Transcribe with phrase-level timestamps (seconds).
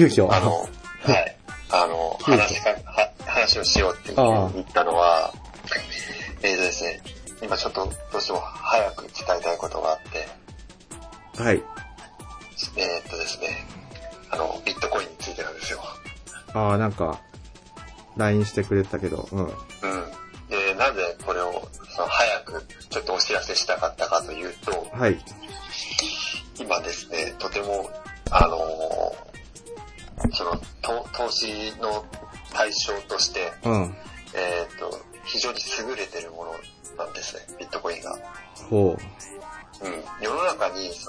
[0.00, 0.32] 急遽。
[0.32, 0.60] あの、
[1.04, 1.36] はい、
[1.70, 5.32] あの、話しか、は話をしようって言ったのは、
[6.42, 7.02] えーとですね、
[7.42, 9.98] 今ちょっとどうしても早く伝えたいことがあっ
[11.36, 11.62] て、はい。
[12.76, 13.66] えーっとですね、
[14.30, 15.80] あの、ビットコインについてなんですよ。
[16.54, 17.20] ああ、なんか、
[18.16, 19.44] LINE してくれたけど、うん。
[19.44, 19.54] うん。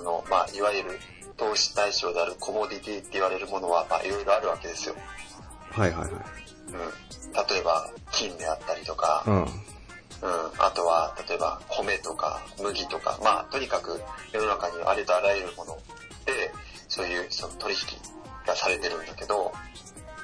[0.02, 1.00] その、まあ、いわゆる
[1.38, 4.96] 投資対象であるコモディティって言われるものは、まあ、いろいろあるわけですよ。
[4.96, 5.80] う。
[5.80, 6.12] はいはいはい。
[6.12, 6.18] うん。
[7.54, 9.36] 例えば、金であったりとか、うん。
[9.44, 9.48] うん。
[10.58, 14.02] あとは、例えば、米とか、麦とか、まあ、とにかく、
[14.34, 15.78] 世の中にありとあらゆるもの
[16.26, 16.52] で、
[16.88, 17.80] そういう、その取引
[18.48, 19.54] がされてるんだけど、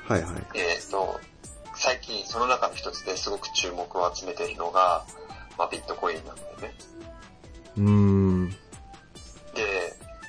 [0.08, 0.32] はいはい。
[0.56, 1.20] えっ、と、
[1.76, 5.06] 最近、その中の一つですごく注目を集めているのが、
[5.56, 6.74] まあ、ビットコインなんだよね。
[7.78, 8.37] うーん。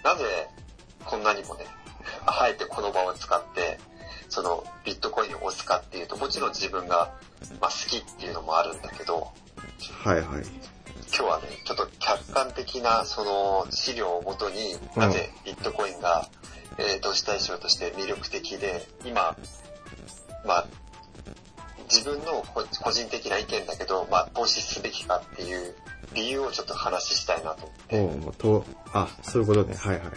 [0.02, 0.48] で、なぜ
[1.04, 1.66] こんなにもね、
[2.26, 3.78] あえてこの場を使って、
[4.28, 7.14] そのビットコインを押すかっていうと、もちろん自分が、
[7.60, 9.32] まあ、好きっていうのもあるんだけど、
[10.04, 10.24] はいはい。
[11.08, 16.28] 今日はね、ちょっと客観的なその資料をもとに、うんなぜビットコインが、
[16.78, 19.36] えー投資対象として魅力的で、今、
[20.44, 20.66] まあ、
[21.90, 25.74] 自分の個個人的な意見だけど、まあ、投資すべきかっていう
[26.14, 28.38] 理由をちょっと話したいなと思って。
[28.38, 29.74] と、あ、そういうことね。
[29.76, 30.06] はいはい。
[30.06, 30.12] うん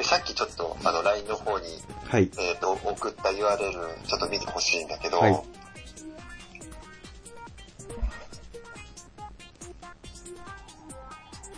[0.00, 1.66] で、さっきちょっとあの LINE の方に、
[2.06, 2.30] はい。
[2.38, 5.42] えっ、と、送った URL ちょっと見てほしいんだけど、はい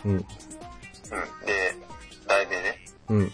[0.05, 0.11] うん。
[0.11, 0.19] うん。
[0.19, 0.25] で、
[2.27, 3.31] 題名ね、うん。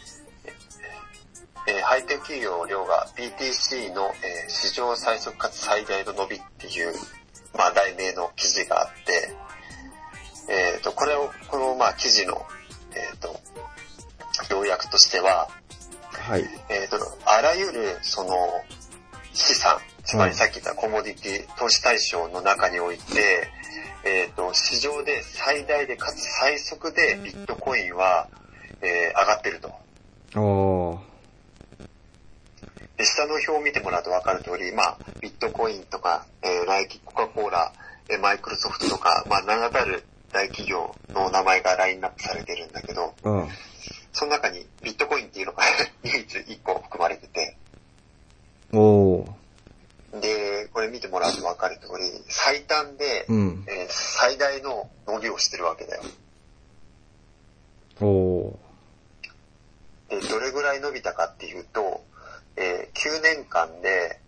[1.67, 6.93] えーハイテク企業量が BTC の、えー史上最速かつ最大の伸びっていう、
[7.53, 9.35] まあ、題名の記事があって、
[10.51, 12.45] えっ、と、これを、この、まあ、記事の、
[12.95, 13.39] えっ、と、
[14.49, 15.49] 要約としては、
[16.11, 16.45] はい。
[16.69, 18.63] えっ、と、あらゆる、その、
[19.33, 23.47] 資産、つまりさっき言ったコモディティ、投資対象の中において、
[24.03, 28.27] えっ、と、市場で最大でかつ最速でビットコインは、
[28.81, 29.73] えー上がってると。
[30.39, 31.08] おー。
[32.99, 37.71] で、下の表を見てもらうと分かる通り、まあ、ビットコインとか、えーナイキ、コカ・コーラ、
[38.09, 43.47] えーマイクロソフトとか、まあ、名だたる大企業の名前がラインナップされてるんだけど、うん。
[44.11, 45.63] その中にビットコインっていうのが
[46.03, 47.55] 唯一1個含まれてて、
[48.73, 50.19] おー。
[50.19, 53.65] で、これ見てもらうと分かる通り、最短で、うん。
[53.65, 56.03] えー最大の伸びをしてるわけだよ。
[58.01, 60.19] おー。
[60.19, 62.03] で、どれぐらい伸びたかっていうと、
[62.59, 64.19] えー9年間で、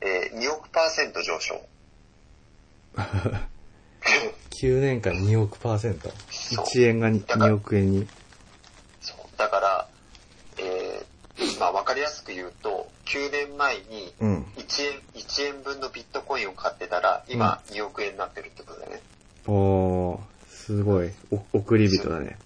[0.00, 1.60] えー2億パーセント上昇。
[4.60, 6.10] 9年間2億パーセント。
[6.30, 8.06] そう1円が2億円に。
[9.00, 9.18] そう。
[9.38, 9.88] だから、
[10.58, 14.42] えー、まあわかりやすく言うと、9年前にうん。
[14.56, 19.02] 1円、1円分のビットコインを買ってたら、今2億円になってるってことだよね。
[19.46, 20.18] おー。
[20.48, 21.12] すごい。
[21.30, 22.36] お、送り人だね。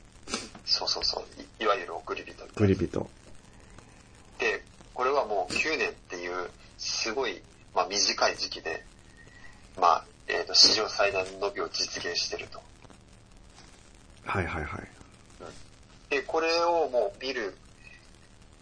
[0.67, 1.25] そうそうそう。
[1.63, 2.45] いいわゆる送り人。
[2.45, 3.09] 送り人。
[4.39, 4.63] で、
[4.93, 6.51] これはもう9年っていう、
[7.03, 7.41] すごい、
[7.75, 8.85] まあ短い時期で、
[9.81, 12.61] まあ、えっ、と、史上最大の伸びを実現してると。
[14.27, 14.89] はいはいはい。
[16.11, 17.57] で、これをもう見る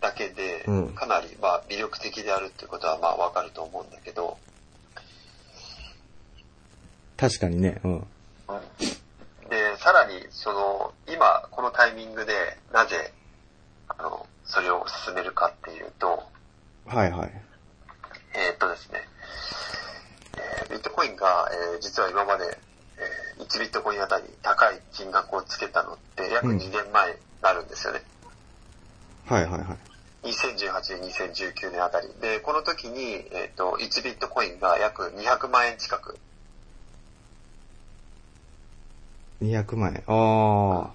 [0.01, 4.39] だけでうん、かなり、まあ魅力的であるっていうことはまあわかると思うんだけど、
[7.17, 7.81] 確かにね。
[7.83, 8.07] うん。
[9.51, 13.13] で、さらに、その、今、このタイミングで、なぜ、
[13.89, 16.23] あの、それを進めるかっていうと、
[16.87, 17.48] はいはい。
[18.39, 19.01] えーっとですね、
[20.37, 22.45] えービットコインが、えー実は今まで、
[23.37, 28.03] えー1ビットコインあたり高い金額をつけたのって約うん2年前になるんですよね。
[29.27, 29.79] はいはいはい。
[30.25, 32.09] 2018年、2019年あたり。
[32.21, 36.19] で、この時に、えーっと、1ビットコインが約200万円近く、
[39.43, 40.03] 200万円。
[40.09, 40.91] あ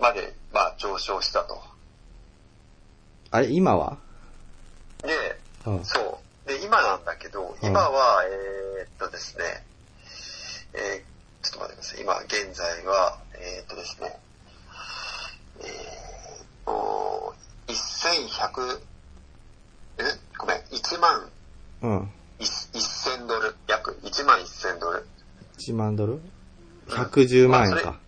[0.00, 1.54] まで、まあ、上昇したと。
[1.54, 1.58] ー。
[3.30, 3.98] あれ、今は？
[5.02, 5.84] で、うん。
[5.84, 6.25] そう。
[6.46, 9.44] で、今なんだけど、うん今は、えーっとですね、
[10.74, 12.00] えーちょっと待ってください。
[12.00, 14.18] 今、現在は、えーっとですね、
[15.60, 17.34] えーっと、
[17.68, 18.80] 1100、
[19.98, 20.02] え？
[20.38, 21.28] ごめん、1万
[21.82, 22.10] うん。
[22.40, 25.06] 1000ドル、約1万1000ドル。
[25.58, 26.20] 1万ドル
[26.88, 27.98] ?110 万円か。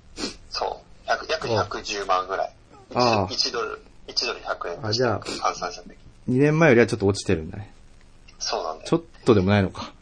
[0.50, 1.08] そう。
[1.08, 2.52] 約約110万ぐらい。
[2.94, 5.90] ああ 1, ドル、1 1ドル100円あじゃあ換算した時。
[6.28, 7.72] 2年前よりはちょっと落ちてるんだね。
[9.28, 9.28] そうなんだよ。
[9.28, 9.92] ちょっとでもないのか。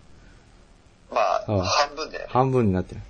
[1.11, 3.01] まあ、ああ半分で、半分になってる。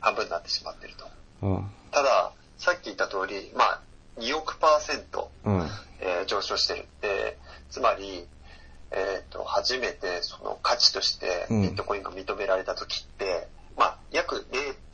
[0.00, 1.06] 半分になってしまってると。
[1.42, 1.62] あ
[1.92, 3.80] ただ、さっき言った通り、まあ、
[4.18, 5.50] 2億パーセント、あ。
[5.50, 5.68] うん。
[6.00, 6.86] えー上昇してる。
[7.02, 7.38] で、
[7.70, 8.26] つまり、
[8.92, 13.46] えっ、と、初めてその価値としてうんビットコインが認められた時って、
[13.76, 14.44] まあ、約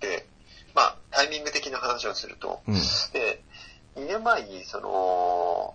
[0.00, 0.26] で、
[0.74, 2.74] まあ、タイミング的な話をすると、うん。
[2.74, 3.42] で、
[3.96, 5.74] 2年前に、その、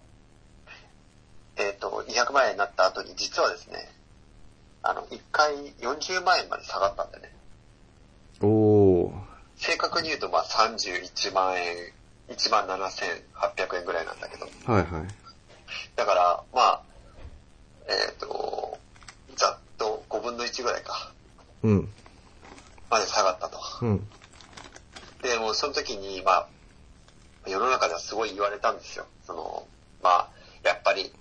[1.55, 3.89] えっ、と、200万円になった後に、実はですね、
[4.83, 7.31] あの、1回40万円まで下がったんだよね。
[8.41, 9.11] おー。
[9.57, 11.75] 正確に言うと、まあ、31万円、
[12.29, 14.45] 1万7800円ぐらいなんだけど。
[14.71, 15.07] はいはい。
[15.95, 16.86] だから、まあ、
[17.87, 18.77] えっ、と、
[19.35, 21.11] ざっと5分の1ぐらいか、
[21.63, 21.89] うん。
[22.89, 23.59] まで下がったと。
[23.81, 24.07] うん。
[25.21, 26.47] で、もうその時に、まあ、
[27.47, 29.05] 世の中ではすごい言われたんですよ。
[29.25, 29.67] その、
[30.01, 30.29] まあ、
[30.63, 31.11] やっぱり、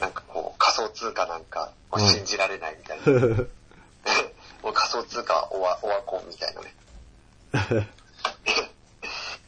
[0.00, 3.44] なんかこう、仮想通貨なんか、信じられないみたいな。
[4.62, 6.74] もう仮想通貨オワ、オワコンみたいなね。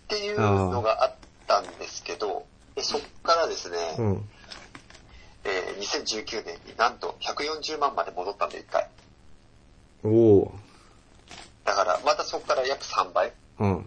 [0.05, 1.15] っていうのがあっ
[1.47, 4.31] たんですけど、でそっからですね、うん。
[5.47, 8.89] えー2019年になんと140万まで戻ったんで、一回。
[10.03, 10.51] おー。
[11.65, 13.87] だから、またそこから約3倍うん。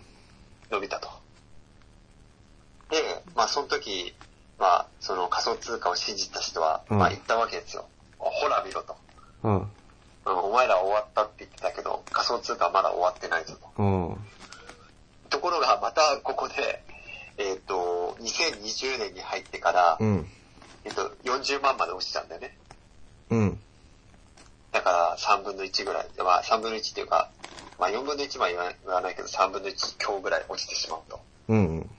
[0.71, 1.09] 伸びたと。
[2.89, 2.97] で、
[3.35, 4.13] まあその時、
[4.57, 7.87] まあその仮想通貨を信じた人は、うんまあ言ったわけですよ。
[8.17, 8.95] ほら見ろと。
[9.43, 9.57] うん。
[9.61, 9.67] うん
[10.25, 13.83] お前ら終わったって言ってたけど、仮想通貨はまだ終わってないぞと。
[13.83, 14.17] うん。
[15.29, 16.83] ところがまたここで、
[17.37, 20.27] えっ、と、2020年に入ってから、うん。
[20.85, 22.57] えっ、と、40万まで落ちたんだよね。
[23.29, 23.59] うん。
[24.71, 26.07] だから3分の1ぐらい。
[26.17, 27.29] まあ3分の1っていうか、
[27.79, 31.19] まあ4分の1は言わないけど3分の1強ぐらい落ちてしまうと。
[31.49, 31.89] うん。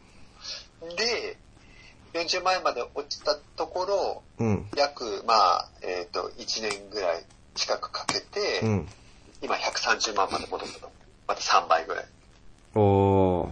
[0.96, 1.36] で、
[2.12, 4.66] 40万円まで落ちたところ、うん。
[4.76, 7.24] 約、まあ、えっ、と、1年ぐらい
[7.54, 8.88] 近くかけて、うん。
[9.42, 10.90] 今130万まで戻ったと。
[11.26, 12.04] また3倍ぐらい。
[12.74, 13.50] おー。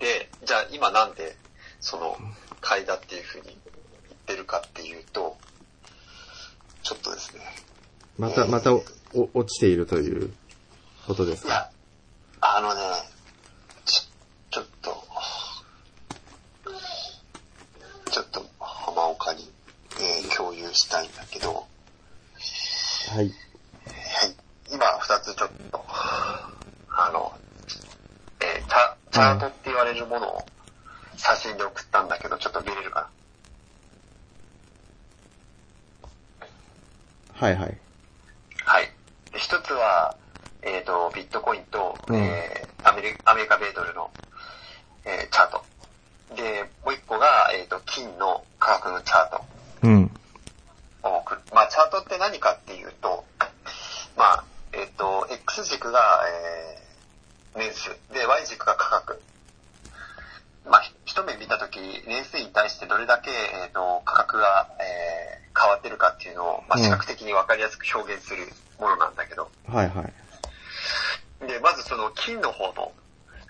[0.00, 1.36] で、じゃあ今なんで、
[1.80, 2.16] その、
[2.60, 3.54] 買いだっていうふうに言
[4.24, 5.36] ってるかっていうと、
[6.82, 7.42] ちょっとですね。
[8.18, 8.82] また、またお、
[9.14, 10.32] お落ちているという
[11.06, 11.70] ことですかいや、
[12.40, 12.80] あのね、
[13.84, 14.02] ちょ、
[14.50, 15.04] ちょっと、
[18.10, 19.50] ちょっと浜岡に、
[20.00, 21.62] えー共有したいんだけど、は
[23.14, 23.16] い。
[23.16, 23.32] はい。
[24.72, 27.32] 今二つちょっと、あの、
[28.40, 30.46] えーチャ、チャートって言われるものを
[31.16, 33.10] 写真で送ったんだけど、ちょっと見れるか
[37.44, 37.68] はいはい。
[37.68, 38.84] なはい。
[39.32, 40.16] で一つは、
[40.62, 44.10] えっ、と、ビットコインと、うんえーアメリアメリカ米ドルの、
[45.06, 45.64] えーチャート。
[46.36, 49.44] で、もう一個が、えっ、と、金の価格のチャート。
[49.82, 50.10] うん。
[51.02, 51.40] を送る。
[51.52, 53.24] まあ、チャートって何かっていうと、
[54.16, 56.00] まあ、えっ、と、X 軸が、
[57.54, 57.90] えー、年数。
[58.12, 59.22] で、Y 軸が価格。
[60.66, 69.50] まあ、ひ一目見たとき、年数に対してどれだけ、えっ、と、価格が、えー変わってるかっていうのを、まあ、うん視覚的にわかりやすく表現するものなんだけど。
[69.68, 71.46] はいはい。
[71.46, 72.92] で、まずその金の方の、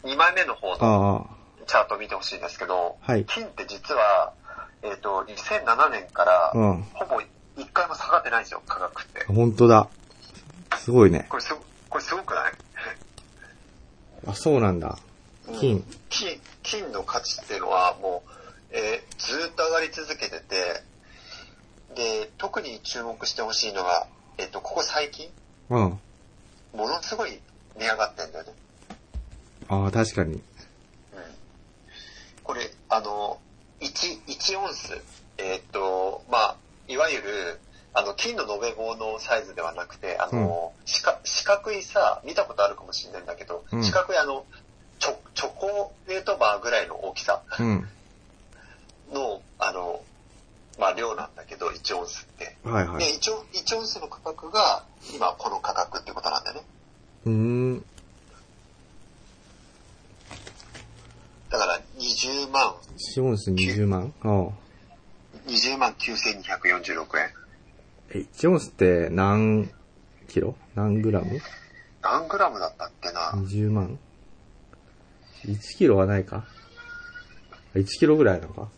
[0.05, 4.33] 2枚目の方のあチャートを見てほしいんですけど、はい金って実は、
[4.83, 7.21] えっ、と、2007年から、うんほぼ
[7.57, 9.33] 一回も下がってないんですよ、価格ってあ。。
[9.33, 9.89] 本当だ。
[10.79, 11.27] すごいね。
[11.29, 12.53] これすご、これすごくない？
[14.27, 14.99] あ、そうなんだ。
[15.61, 15.85] 金。
[16.09, 18.31] 金、金の価値っていうのはもう、
[18.73, 20.83] えーずーっと上がり続けてて、
[21.95, 24.07] で、特に注目してほしいのが、
[24.39, 25.29] えっ、と、ここ最近、
[25.71, 26.01] うん。
[26.75, 27.39] ものすごい
[27.79, 28.53] 値上がってんだよね。
[29.69, 30.43] ああ、確かに。
[32.45, 32.55] うん。
[32.55, 33.39] これ、あの、
[33.81, 35.01] 1、1オンス、
[35.39, 36.57] えっ、と、まあ、
[36.89, 37.61] いわゆる、
[37.93, 44.45] あの、金の延べ棒のサイズではなくて、あの、四角四角いさ、見たことあるかもしれないんだけど、うん四角いあの、
[44.99, 47.89] チョ、チョコレートバーぐらいの大きさうん。
[49.13, 50.03] の、あの、
[50.79, 52.57] まあ、量なんだけど、1オンスって。
[52.65, 53.05] で、はいはい。
[53.05, 54.85] 1オン、1オンスの価格が、
[55.15, 56.63] 今この価格ってことなんだよね。
[57.27, 57.85] うーん。
[61.55, 62.75] だから20万。
[63.17, 64.13] 4オンス20万？
[64.23, 64.49] ああ
[65.47, 67.31] ?20 万9246円。
[68.11, 69.71] え、1オンスって何
[70.27, 70.57] キロ？
[70.75, 71.39] 何グラム？
[72.03, 74.01] 何グラムだったっけな ?20 万
[75.45, 76.45] ?1 キロはないか
[77.77, 78.69] ?1 キロぐらいなのか？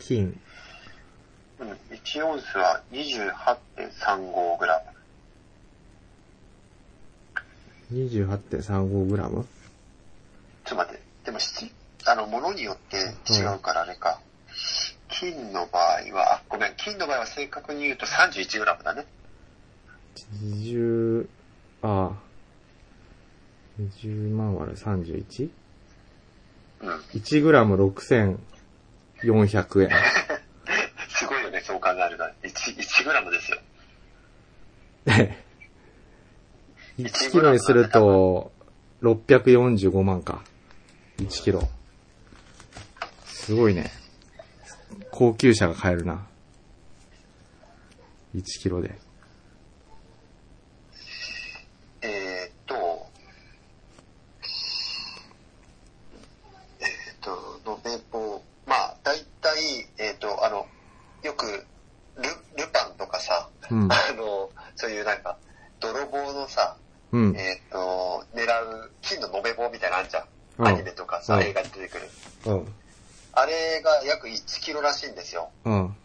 [0.00, 0.38] 金。
[1.60, 4.97] うん、1オンスは 28.35g。
[7.92, 9.18] 28.35g?
[9.18, 9.46] ちょっ
[10.64, 11.72] と待って、でも七
[12.06, 12.96] あの、ものによって
[13.32, 14.20] 違うからあれか。
[15.08, 19.06] 金の場合は、あ、ごめん、金の場合は正確に言うと 31g だね。
[20.42, 21.26] 20、
[21.82, 22.28] ああ。
[23.80, 25.50] 20万割る 31?
[26.80, 26.90] うん。
[27.14, 28.38] 1グラム6400
[29.82, 29.90] 円。
[31.08, 32.24] すごいよね、そう考えると。
[32.42, 33.58] 1、1g ですよ。
[36.98, 38.50] 1キロにすると、
[39.02, 40.42] 645万か。
[41.18, 41.62] 1キロ。
[43.24, 43.90] すごいね。
[45.10, 46.26] 高級車が買えるな。
[48.34, 48.98] 1キロで。
[52.02, 53.06] えーっと、
[56.80, 59.58] えーっと、延べ棒、まあ、だいたい、
[59.98, 60.66] えーっと、あの、
[61.22, 61.46] よく、
[62.16, 63.88] ル、ルパンとかさ、うん。
[63.90, 65.38] あの、そういうなんか、
[65.80, 66.76] 泥棒のさ、
[67.12, 67.36] うん。
[67.36, 70.22] えーっと、狙う金の延べ棒みたいなのあんじゃん。
[70.22, 70.28] うん
[71.34, 72.08] アニメとかさ、うん映画に出てくる。
[72.46, 72.74] うん。
[73.32, 75.50] あれが約1キロらしいんですよ。
[75.64, 75.96] うん。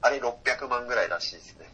[0.00, 1.68] あれ600万ぐらいらしいですね。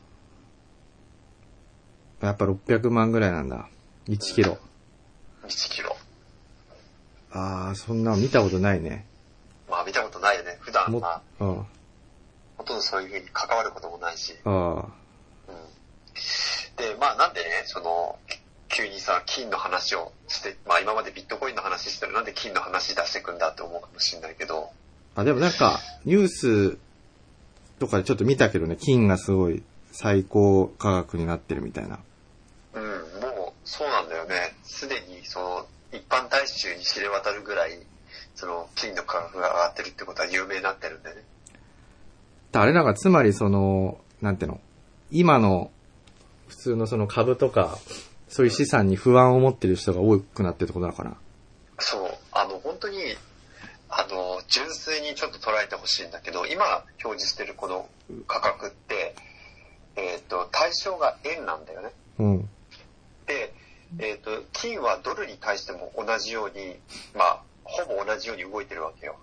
[2.20, 3.68] やっぱ600万ぐらいなんだ。
[4.08, 4.58] 1キロ。
[5.44, 5.96] 1キロ。
[7.30, 9.06] ああ、そんなの見たことないね。
[9.68, 10.56] まあ見たことないよね。
[10.60, 11.66] 普段も、まあ、うん。
[12.56, 14.34] ほとんどそういう風に関わることもないし。
[14.44, 14.84] あうん。
[16.76, 18.18] で、まあなんでね、その、
[18.78, 24.70] 急にさ、金の話をして、まあ今までビットコインの話してるなんで金の話出してくんだって思うかもしれないけど、
[25.16, 25.22] あ。
[25.22, 26.78] あ、でもなんか、ニュース
[27.80, 31.98] とかでちょっと見たけどね、金がすごい最高価格になってるみたいな。
[32.74, 34.54] うん、もうそうなんだよね。
[34.62, 37.80] すでにその、一般大衆に知れ渡るぐらい、
[38.36, 41.24] その、金の価格が上がってるってことは有名になってるんでね。
[42.52, 44.60] あれなんかつまりその、なんていうの、
[45.10, 45.72] 今の
[46.46, 47.76] 普通のその株とか、
[48.28, 51.16] そういう資産に不安を持ってる人が多くなってるってことなのかな。
[51.78, 52.98] そう、あの、本当に、
[53.88, 57.88] あの、純粋にちょっと捉えてほしいんだけど、今表示してるこの
[58.26, 59.14] 価格って、
[59.96, 61.90] えっ、と、対象が円なんだよね。
[62.18, 62.48] うん。
[63.26, 63.52] で、
[63.98, 66.78] えっ、と、金はドルに対しても同じように、
[67.14, 69.16] まあ、ほぼ同じように動いてるわけよ。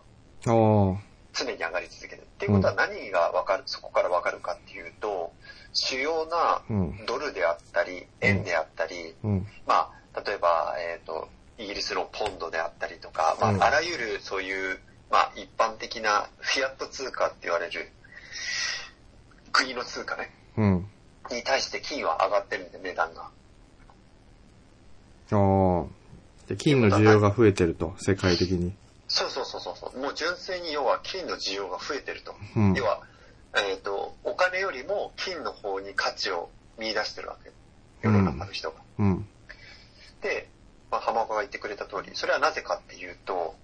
[1.33, 2.21] 常に上がり続けてる。
[2.21, 5.33] っていうことは何がわかる、そこからわかるかっていうと、
[5.75, 7.05] 主要なうん。
[7.05, 9.47] ドルであったり、円であったり、うん。
[9.67, 11.27] まあ、例えば、えっ、と、
[11.57, 14.79] イギリスのポンドであったりとか、まうんあ、あらゆるそういう、
[15.11, 17.91] まあ、一般的なフィアット通貨って言われる
[19.51, 20.87] 国の通貨ね、うん。
[21.31, 23.29] に対して金は上がってるんで、値段が。
[25.31, 25.85] ああ。
[26.47, 28.73] で、金の需要が増えてると、世界的に。
[29.07, 29.99] そうそうそうそうそう。
[29.99, 32.35] もう純粋に要は金の需要が増えてると。
[32.55, 32.73] うん。
[32.73, 33.01] 要は、
[33.55, 37.51] えっ、と、お金よりも金の方に価値を見出してるわけ。
[38.01, 38.77] 世の中の人が。
[38.99, 39.27] うん。
[40.21, 40.49] で、
[40.91, 43.55] まあ、浜岡が言ってくれた通り、それはなぜかっていうと、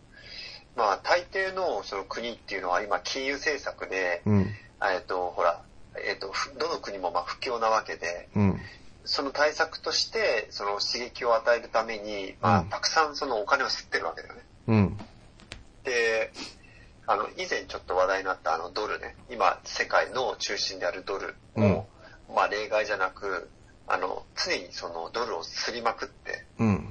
[0.75, 4.39] まあ、大抵のその国っていうのは今金融政策で、うん。
[4.81, 5.61] えっ、と、ほら、
[6.07, 8.59] えっ、と、ふどの国もまあ不況なわけで、うん。
[9.03, 14.41] その対策として、その刺激を与えるために、まあうん、たくさんそのお金を吸ってるわけだよね。
[14.67, 14.97] うん。
[15.83, 16.31] で、
[17.07, 21.87] あの、以前ちょっと話題になったあのドルね、今世界の中心であるドルも、
[22.33, 23.49] まあ例外じゃなく、
[23.87, 26.87] あの、常にそのドルをすりまくって、うん。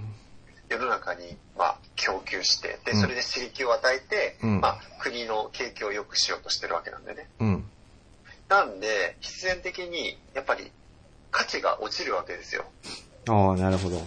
[0.69, 7.29] 世の中に、まあ、供給して、で、うんそれで刺激を与えて、うんまあ、国の景気を良くしようとしてるわけなんでね。
[7.40, 7.64] うん。
[8.49, 10.71] なんで、必然的に、やっぱり、
[11.31, 12.64] 価値が落ちるわけですよ。
[13.29, 14.00] ああ、なるほど。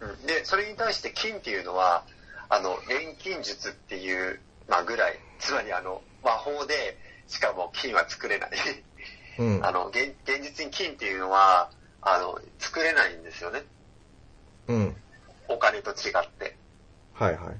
[0.00, 2.04] うん、で、それに対して金っていうのは、
[2.48, 4.40] あの、錬金術っていう、
[4.72, 6.96] まあ、ぐらい、つまりあの、魔法で、
[7.28, 8.50] しかも金は作れない。
[9.38, 9.66] うん。
[9.66, 13.64] あの、現現実に金っていうのは、あの、作れないんですよね。
[14.68, 14.96] うん。
[15.48, 16.56] お金と違って。
[17.12, 17.56] はいはい。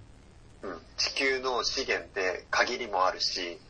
[0.63, 3.61] うん、地球の資源って限りもあるし、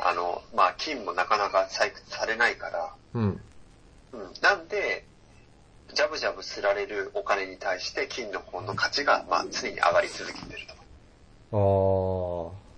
[0.00, 3.40] あの、まあ、金もなかなか採掘されないから、うん。
[4.14, 5.06] うん、なんで、
[5.94, 10.74] ジャブジャブすられるお金に対して金の方の価値が、まあ、常に上がり続けてると。
[11.52, 12.70] ああ。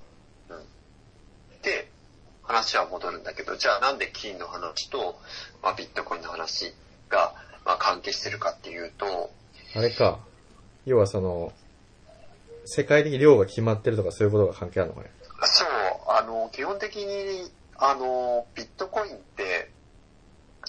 [1.62, 1.88] で、
[2.52, 5.18] 話は戻るんだけど、じゃあなんで金の話と、
[5.62, 6.75] まあ、ビットコインの話
[7.09, 9.30] が、まあ、関係してるかっていうと、
[9.75, 10.18] あれか。
[10.85, 11.52] 要はその、
[12.64, 15.11] 世界的に量が決まってるとかそういうことが関係あるのかね。
[15.44, 15.68] そう、
[16.09, 19.71] あの、基本的に、あの、ビットコインって、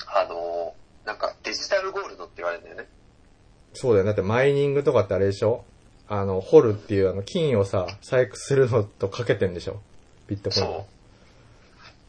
[0.08, 0.74] あの、
[1.06, 2.88] なんかデジタルゴールドって言われるんだよね。
[3.74, 4.06] そうだよ。
[4.06, 5.66] だってマイニングとかってあれでしょ？
[6.08, 9.82] あの、掘るっていうあの、金をさ、採掘するのとかけてんでしょ？
[10.28, 10.66] ビットコイン。
[10.66, 10.86] そう。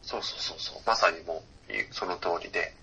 [0.04, 0.82] そうそうそうそう。
[0.86, 2.74] まさにもう、その通りで。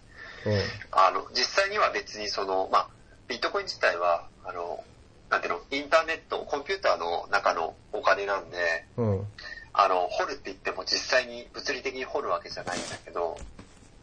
[0.46, 0.54] うん。
[0.92, 2.90] あの、実際には別にその、まあ、
[3.28, 4.84] ビットコイン自体は、あの、
[5.30, 8.58] なんていうの、インターネット、コンピューターの中のお金なんで、
[8.98, 9.28] うん。
[9.74, 13.40] あの、掘るって言っても実際に物理的に掘るわけじゃないんだけど、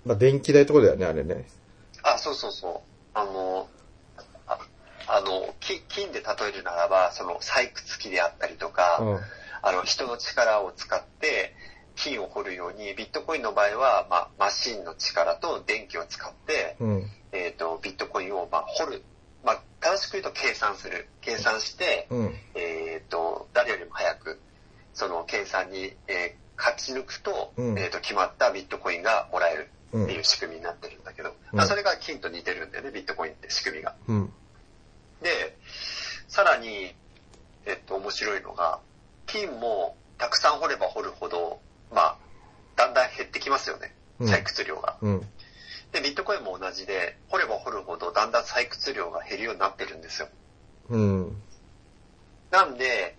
[0.05, 1.45] まあ、電気代ってことだよね、あれね。
[2.03, 2.81] あ、そうそうそう。
[3.13, 3.69] あの、
[4.47, 4.59] あ
[5.07, 9.19] あの、き金で例えるならば、その採掘機であったりとか、うん。
[9.61, 11.03] あの、人の力を使っ
[12.05, 17.11] て金を掘るように、ビットコインの場合は、まあ、マシンの力と電気を使って、うん。
[17.33, 19.03] えっ、と、ビットコインを、まあ、掘る。
[19.45, 21.09] まあ、正しく言うと計算する。
[21.21, 22.35] 計算して、うん。
[22.55, 24.41] えっ、と、誰よりも早く、
[24.95, 33.95] その計算に、えー勝ち抜くと、うんえっ、と、決まったビットコインがもらえるうんっていう仕組みになってるんだけど、うんまあ、それが金と似てるんだよね、ビットコインって仕組みが。
[34.09, 34.33] うん。
[35.23, 35.57] で、
[36.27, 36.95] さらに、
[37.65, 38.81] えっと、面白いのが、
[39.27, 42.17] 金もたくさん掘れば掘るほど、まあ、
[42.77, 44.97] だんだん減ってきますよね、うん採掘量が。
[45.01, 45.21] うん。
[45.93, 50.29] で、ビットコインも同じで、掘れば掘るほどだんだん採掘量が減るようになってるんですよ。
[50.91, 51.43] うん。
[52.51, 53.17] なんで、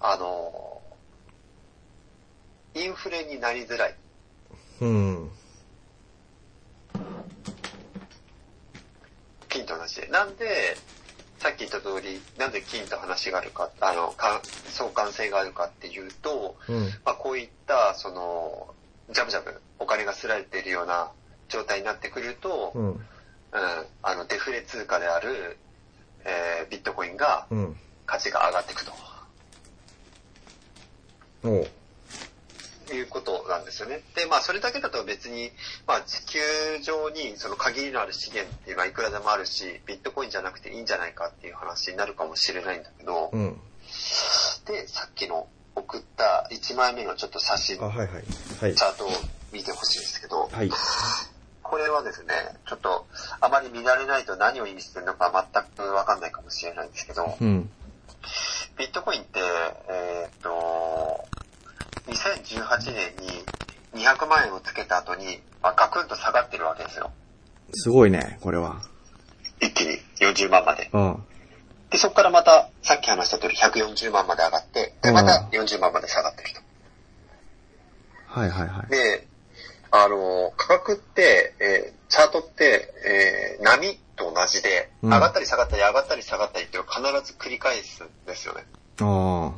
[0.00, 0.82] あの、
[2.74, 3.94] インフレになりづらい。
[4.80, 5.30] うん。
[9.48, 10.06] 金と同じで。
[10.08, 10.76] なんで、
[11.46, 16.86] さっき言った通り、なんで金と話があるか、あの、か相関性があるかっていうと、うん。
[17.04, 18.74] まあ、こういった、その、
[19.14, 21.12] ジャブジャブ、お金がすられているような
[21.48, 22.98] 状態になってくると、うん、うん。
[24.02, 25.56] あの、デフレ通貨である、
[26.24, 27.76] えービットコインがうん。
[28.06, 28.92] 価値が上がっていくと
[31.44, 31.68] おう。
[32.94, 34.02] いうことなんですよね。
[34.14, 35.50] で、まあ、それだけだと別に、
[35.86, 36.38] まあ、地球
[36.82, 43.60] 上にその限りのある資源っていうのはいくらでもあるし、ビットコインじゃなくていいんじゃないかっていう話になるかもしれないんだけど、うん。
[44.66, 48.08] で、さっきの送った1枚目のちょっと写真、はいはい。
[48.08, 48.24] はい。
[48.72, 49.10] ャートを
[49.52, 50.70] 見てほしいんですけど、はい。
[51.62, 52.32] これはですね、
[52.68, 53.06] ちょっと
[53.40, 57.70] あまり見慣れないと何を意味してるのか全くわかんないかもしれないんですけど、うん。
[58.78, 59.40] ビットコインって、
[59.88, 61.24] えーっと、
[62.06, 63.16] 2018年
[63.96, 67.10] に200万円をつけた後に、まあ、ガクンと下がってるわけですよ。
[67.72, 68.80] すごいね、これは。
[69.60, 70.90] 一気に40万まで。
[70.92, 71.22] うん。
[71.90, 76.60] で、そこからまた、さっき話した通り140万まで上がって、で、また40万まで下がってると。
[78.26, 78.90] はいはいはい。
[78.90, 79.26] で、
[79.90, 82.94] あの、価格って、えーチャートって、
[83.58, 88.64] えー波と同じで、うん上がったり下がったり上がったり下がったりっていうのを必ず繰り返すんですよね。
[89.00, 89.52] あ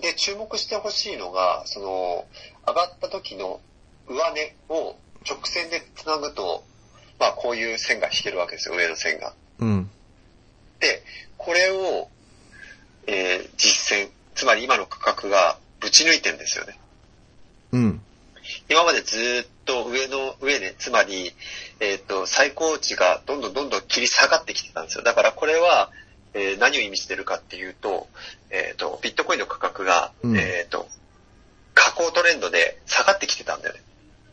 [0.00, 2.26] で、注目してほしいのが、その、
[2.66, 3.60] 上がった時の
[4.08, 4.96] 上値を
[5.28, 6.64] 直線で繋ぐと、
[7.18, 9.28] まあこういう線が引けるわけですよ、上の線が。
[9.28, 9.34] あ。
[9.60, 9.90] うん。
[10.80, 11.02] で、
[11.36, 12.08] これを、
[13.06, 16.78] えー実践、つまり今の価格がぶち抜いてるんですよね。
[17.72, 18.02] うん。
[18.68, 21.32] 今までずーっと上の上で、つまり、
[21.80, 25.04] えっ、と、最高値がどんどんどんどん切り下がってきてたんですよ。
[25.04, 25.90] だからこれは、
[26.34, 28.08] えー何を意味してるかっていうと、
[28.50, 30.88] えっ、と、ビットコインの価格が、うんえっ、と、
[31.74, 33.80] 下降トレンドで下がってきてたんだよね。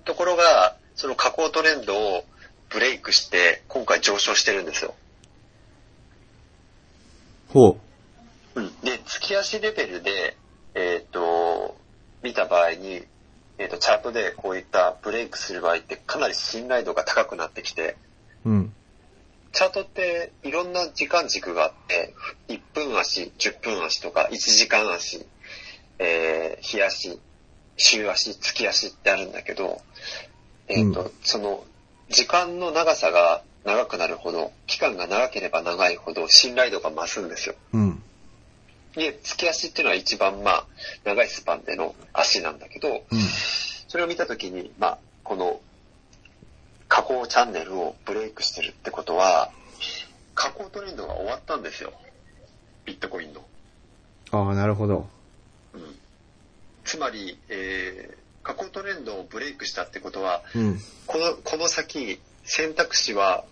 [0.05, 2.25] ところが、その下降トレンドを
[2.69, 4.95] ブレイクして、今回上昇してるんですよ。
[7.49, 7.77] ほ
[8.83, 10.37] で、月足レベルで、
[10.73, 11.77] えっ、と、
[12.23, 13.03] 見た場合に、
[13.57, 17.95] えっ、と、チャートでこういったブレイクする場合ってかなり信頼度が高くなってきて、
[18.45, 18.49] う。
[18.49, 18.73] うん。
[19.51, 22.13] チャートっていろんな時間軸があって、
[22.47, 25.25] 1分足、10分足とか、1時間足、
[25.99, 27.19] えー、日足、
[27.77, 29.81] 週足、月足ってあるんだけど、
[30.67, 31.63] えっ、と、うその、
[32.09, 37.55] 時間の長さが長くなるほど、期間が長ければ長いほど信頼度が増すんですよ。
[37.73, 38.03] うん。
[38.95, 40.65] で、月足っていうのは一番まあ、
[41.03, 43.19] 長いスパンでの足なんだけど、うん。
[43.87, 45.59] それを見たときに、まあ、この、
[46.91, 49.49] 下降チャンネルをブレイクしてるってことは、
[50.35, 51.93] 下降トレンドが終わったんですよ。
[52.83, 53.41] ビットコインの。
[54.31, 55.07] ああ、なるほど。
[55.73, 55.81] うん。
[56.83, 60.79] つまり、えー、下降トレンドをブレイクしたってことは、うん。
[61.07, 63.45] この、この先、選択肢は、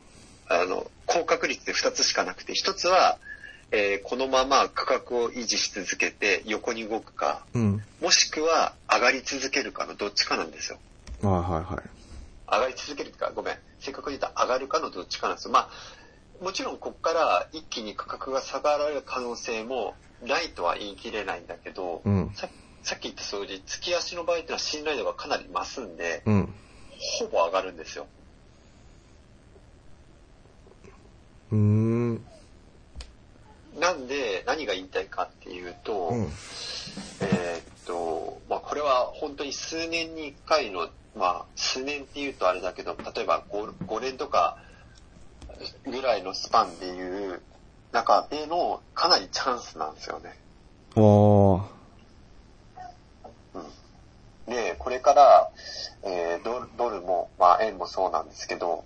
[0.50, 3.20] あの、高確率で2つしかなくて、1つは、
[3.72, 7.84] えーこのまま価格を維持し続けて横に動くか、うん。
[8.02, 10.80] もしくは上がり続けるかのどっちかなんですよ。
[11.22, 12.00] はいはいはい。
[12.52, 13.56] 上がり続けるか、ごめん。
[13.80, 15.54] 正確に言うと上がるかのどっちかなんですよ。
[15.54, 22.32] まあ、もちろんここから一気に価格が下がられる可能性もないとは言い切れないんだけど、うん。
[22.36, 22.48] さ
[22.82, 26.54] さっき言った通り、月足の場合っていうのは信頼度がかなり増すんで、うん。
[27.20, 28.08] ほぼ上がるんですよ。
[31.52, 32.26] うーん。
[33.80, 36.32] なんで、何が言いたいかっていうと、うん。
[37.22, 44.58] えーっと、まあ、これは本当に数年に1回の、まあ、数年っていうとあれだけど、例えば 5, 5年とか
[45.86, 47.42] ぐらいのスパンでいう
[47.92, 50.36] 中でのかなりチャンスなんですよね。
[50.96, 51.64] おー。
[54.48, 55.52] で、これから、
[56.04, 58.84] えードルドルも、まあ、円もそうなんですけど、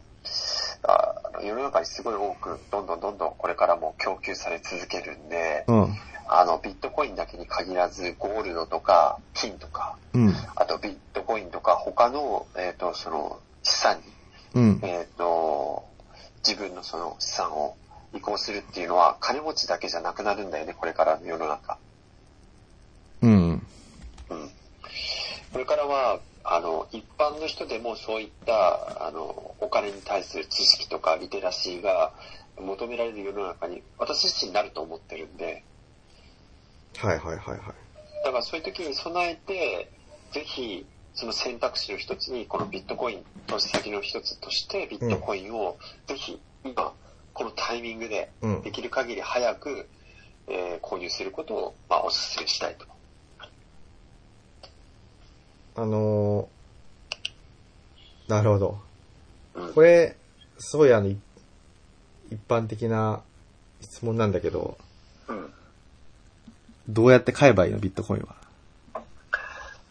[0.83, 5.97] ああの世の中にすごい多く、どんどんどんどんこれからも供給され続けるんで、うん。
[6.27, 10.33] あの、ビットコインだけに限らず、ゴールドとか、金とか、うん。
[10.55, 14.03] あとビットコインとか、他の、えっ、と、その、資産に、
[14.55, 14.79] うん。
[14.83, 15.85] えっ、と、
[16.45, 17.75] 自分のその資産を
[18.13, 21.77] 移行するっていうのは、金持ちだけじゃなくなるんだよね、これからの世の中。
[23.21, 23.49] うん。
[24.29, 24.49] うん。
[25.51, 32.13] これからは、あの、一般の人でもそういった、あの、お金に対する知識とかリテラシーが
[32.57, 35.63] 求められる世の中に、私自身になると思ってるんで、
[36.97, 37.57] はいはいはいはい。
[38.25, 39.91] だからそういう時に備えて、
[40.33, 45.77] ぜひ、その選択肢の一つに、このビットコイン、投資先の一つとして、ビットコインを、
[46.07, 46.93] ぜひ、今、
[47.33, 49.89] このタイミングで、うんできる限り早く、
[50.47, 52.85] えー購入することを、まあ、お勧めしたいと。
[55.75, 58.79] あのー、なるほど。
[59.55, 60.15] うんこれ、
[60.57, 61.17] すごいあの、い
[62.31, 63.21] 一般的な
[63.81, 64.77] 質問なんだけど、
[65.27, 65.53] うん。
[66.89, 67.79] どうやって買えばいいの？
[67.79, 68.35] ビットコインは。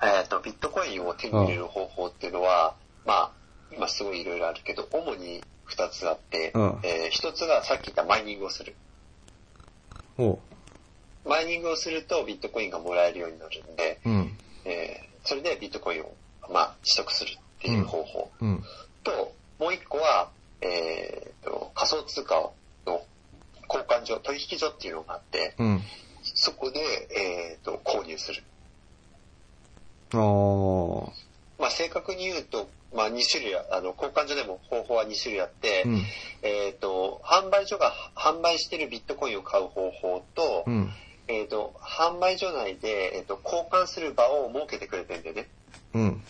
[0.02, 3.32] えっ、と、ビットコインを手に入れる方法っていうのは、まあ、
[3.72, 8.74] 今すごいいろいろあるけど、主に二つあって、うんえー一つがさっき言ったマイニングをする。
[11.24, 14.38] マイニングをするとビットコインがもらえるようになるんで、うん。
[14.64, 16.14] えーそれでビットコインを、
[16.50, 18.30] まあ、取得するっていう方法。
[18.40, 18.64] うん。
[19.04, 20.28] と、もう一個は、
[20.60, 22.50] えーと、仮想通貨
[22.86, 23.02] の
[23.68, 25.82] 交換所、取引所っていうのがあって、うん。
[26.22, 28.42] そこで、えーと、購入する。
[31.58, 36.02] まあ、正確に言うと、まあ、2種類あ、あの、交換所でも方法は2種類あって、うん。
[36.42, 40.92] えっ、と、販売所が販売してるビットコインを買う方法と、うん。
[41.28, 45.48] えっ、と、販売所内で、えっ、と、交換する場を設けてくれてるんだよね。
[45.94, 46.22] うん。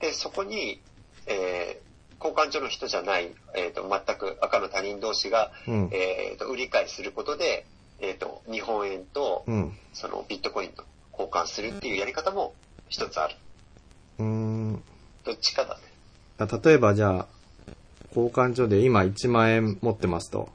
[0.00, 0.80] で、そこに、
[1.26, 1.88] えー
[2.20, 5.90] 交換所の人じゃない、えっ、と、全く赤の他人同士が、うん。
[5.92, 7.64] えっ、と、売り買いすることで、
[8.00, 9.72] えっ、と、日本円と、うん。
[9.92, 12.54] そのビットコインと交換するっていうやり方も
[12.88, 13.36] 一つある。
[14.18, 14.82] うーん。
[15.24, 15.80] どっちかだね。
[16.38, 17.26] だ例えばじゃあ、
[18.08, 20.48] 交換所で今1万円持ってますと。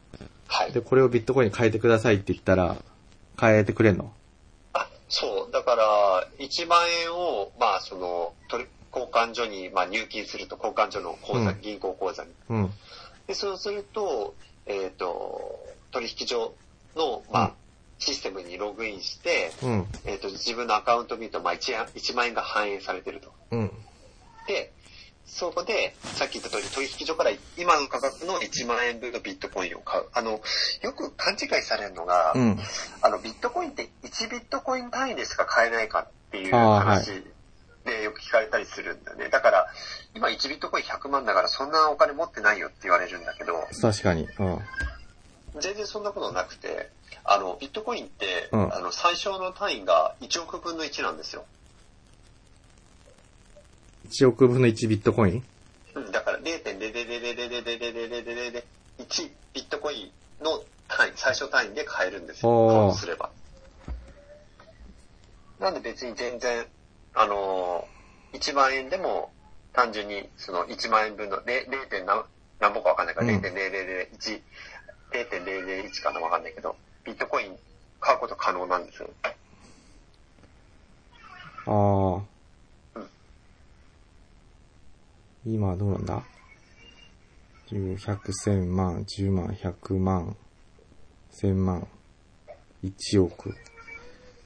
[0.47, 0.81] はいで、。
[0.81, 2.75] これをビットコインに変えてくださいって言ったら、
[3.39, 4.11] 変えてくれんの？
[4.73, 5.51] あ、そう。
[5.51, 12.31] だから、1万円を、まあ、その、取り交換所に、まあ、入金すると、交換所の口座、うん銀行口座に。
[12.49, 12.71] うん。
[13.27, 15.59] で、そうすると、えっ、と、
[15.91, 16.53] 取引所
[16.95, 17.51] の、まあ、うん
[17.99, 19.87] システムにログインして、うん。
[20.03, 23.31] えっ、と、自分のアカウント見ると、まあ1円、1万円が反映されてると。
[23.51, 23.71] うん。
[24.45, 24.73] で、
[25.25, 30.05] そこで、さっき言った通り、取引所から今の価格の1万円分のビットコインを買う。
[30.13, 32.59] あの、よく勘違いされるのが、うん。
[33.01, 37.23] あの、ビットコインって1ビットコイン単位でしか買えないかっていう話
[37.85, 39.29] でよく聞かれたりするんだよね。
[39.29, 39.67] だから、
[40.13, 44.27] 今1ビットコイン100万だからそんなお金持ってないよって言われるんだけど、確かに。
[44.39, 44.59] うん。
[45.59, 46.89] 全然そんなことなくて、
[47.23, 51.45] あの、ビットコインって、うんあの、最小の単位が1億分の1なんですよ。
[54.09, 55.43] 1億分の1ビットコイン？
[55.95, 58.63] うん、だから0.000000001
[59.53, 60.11] ビットコイ
[60.41, 62.51] ンの単位、最小単位で買えるんですよ。
[62.51, 63.29] おーカウントすれば。
[65.59, 66.65] なんで別に全然、
[67.13, 69.31] あのー、1万円でも
[69.71, 71.69] 単純にその1万円分の 0.
[71.69, 72.05] 0.
[72.05, 72.25] 何
[72.59, 74.41] 何ぼかわかんないから、うん0.0001、
[75.11, 77.57] 0.001かなわかんないけど、ビットコイン
[77.99, 79.09] 買うこと可能なんですよ。
[81.65, 81.71] ああ
[82.99, 83.09] うん。
[85.45, 86.23] 今どうなんだ
[87.69, 90.35] ?10、100、1000万、10万、100万、
[91.31, 91.87] 1000万、
[92.83, 93.55] 1億。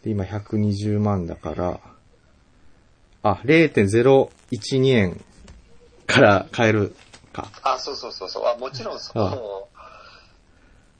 [0.04, 1.80] で、今120万だから、
[3.24, 5.24] あ、0.012円
[6.08, 6.96] から買える
[7.34, 7.50] か。
[7.62, 8.46] あ、そうそうそうそう。
[8.46, 9.78] あ、もちろんそう。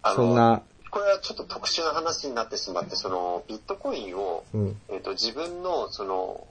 [0.04, 6.48] あそんな、これはちょっと特殊な話になってしまって、その、ビットコインを、うん、えっ、と、自分の、その、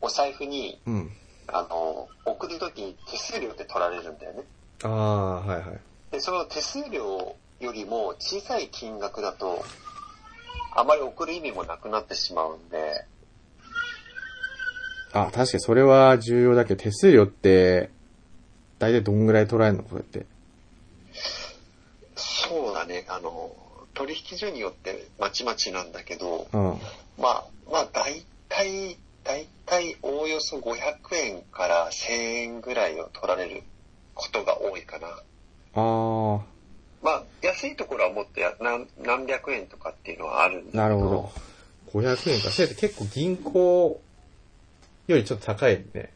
[0.00, 1.10] お財布に、うん。
[1.52, 4.42] あの、送るときに手数料って取られるんだよね。
[4.84, 5.80] ああ、はいはい。
[6.12, 9.62] で、その手数料よりも小さい金額だと、
[10.74, 13.04] あまり送る意味もなくなってしまうんで、
[15.12, 17.90] あ、確かにそれは重要だけど、手数料って、
[18.78, 20.24] だいたいどんぐらい取られるのこうやって？
[22.16, 23.54] そうだね、あの、
[23.92, 26.78] 取引所によってまちまちなんだけど、うん。
[27.18, 33.62] まあ、まあ、大体、大体おおよそ500円から1000円ぐらいを取られる
[34.14, 35.08] ことが多いかな。
[35.08, 35.14] あ
[35.74, 36.40] あ、
[37.02, 40.78] まあ、安いところはもっとや何何百円とかっていうのはあるんだけど。
[40.78, 41.32] なるほど。
[41.94, 42.50] 500円か。
[42.50, 44.00] それって結構銀行
[45.06, 46.12] よりちょっと高いね。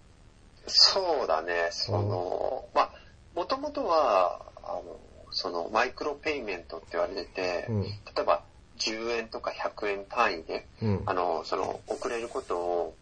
[0.67, 2.91] そうだね、その、まあ、
[3.35, 7.83] もともとは、あの、その、マイクロペイメントって言われてて、うん。
[7.83, 7.89] 例
[8.21, 8.43] えば、
[8.79, 11.03] 10円とか100円単位で、うん。
[11.07, 12.97] あの、その、遅れることを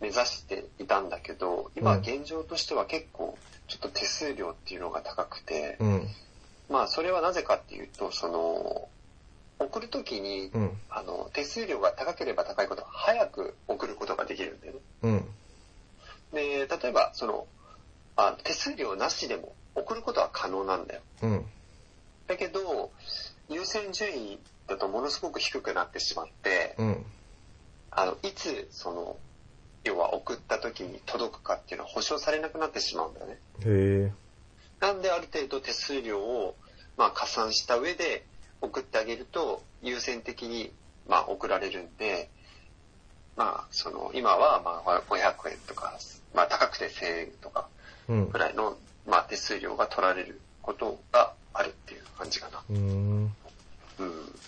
[0.00, 6.08] 目指していたんだけど、今うん現状としては結構、ちょっと手数料っていうのが高くて、うん。
[6.70, 8.88] まあ、それはなぜかっていうと、その、
[9.58, 10.70] 送るときに、うん。
[10.90, 14.78] あの、手数料が高ければ高いほど早く送ることができるんだよね。
[15.02, 15.28] うん。
[16.32, 17.46] で、例えば、その、
[18.16, 21.00] あ手数料なしでも送ることは可能なんだよ。
[21.22, 21.46] うん。
[22.26, 22.90] だけど、
[23.48, 27.06] 優先順位だとものすごく低くなってしまって、うん。
[27.90, 29.16] あの、いつ、その、
[29.88, 33.38] 要は送った時に届くかっていうのは保証されなくなってしまうんだよね。
[33.64, 34.12] へえ。
[34.80, 36.56] なんである程度手数料を、
[36.96, 38.24] まあ、加算した上で
[38.60, 40.70] 送ってあげると優先的に、
[41.08, 42.30] まあ、送られるんで、
[43.36, 45.94] まあ、その、今は、まあ、500円とか、
[46.34, 47.68] まあ、高くて1000円とか
[48.08, 48.38] うんぐ。
[48.38, 52.62] らいの、まあ、手数料が取られることがあるっていう感じかな。
[52.68, 53.36] うーん。
[54.00, 54.38] うん。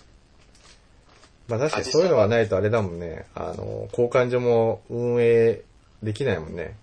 [1.50, 3.26] まあ確かにそういうのがないとあれだもんね。
[3.34, 5.60] あの、交換所も運営
[6.02, 6.76] できないもんね。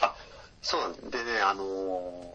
[0.00, 0.14] あ、
[0.60, 2.28] そうなんでね、あのー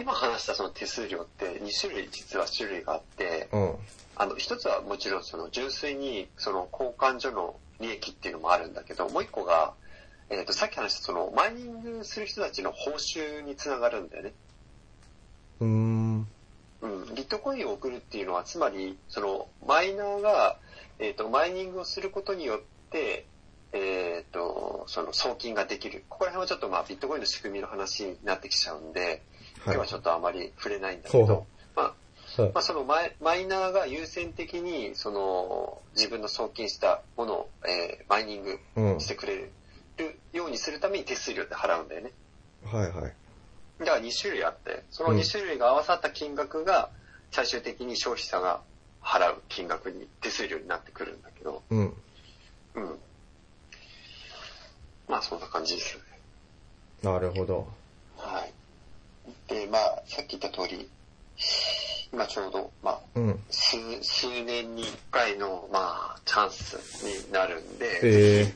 [0.00, 3.74] 今話したその手数料って2種類実は種類があって、うん。
[4.16, 9.74] あの、一つはもちろんその純粋にその交換所の利益っていうのもあるんだけど、もう一個が、
[10.30, 14.32] えっ、と、さっき話したそのマイニングする人たちの報酬につながるんだよね。
[15.60, 16.26] うーん。
[16.82, 17.14] うん。
[17.14, 20.58] ビットコインを送るっていうのは、つまり、そのマイナーが、
[20.98, 23.26] えっ、と、マイニングをすることによって、
[23.72, 26.04] えっ、と、その送金ができる。
[26.08, 29.22] ここら辺はちょっとまあビットコインの仕組みの話になってきちゃうんで、
[29.64, 39.00] 今日はちょっとあまり触れないんだけど、ほうまあ、はいまあ、そのマイマイナーが優先的にその自分の送金したものを、えーマイニングうん。
[39.00, 39.50] してくれる
[40.32, 42.12] ようにするために手数料って払うんだよね。
[42.64, 43.14] はいはい。
[43.80, 46.90] だから2種類あって、その2種類が合わさった金額が
[47.30, 48.60] 最終的に消費者が
[49.02, 51.94] 払う金額に手数料になってくるんだけど、うん。
[52.74, 52.98] うん。
[55.08, 56.06] まあそんな感じですよね。
[57.02, 57.66] なるほど。
[58.18, 58.52] はい。
[59.48, 60.88] で、まあさっき言った通り、
[62.12, 63.40] 今ちょうど、まあうん。
[63.50, 66.74] 数数年に1回の、まあ、チャンス
[67.26, 68.54] になるんで、ええ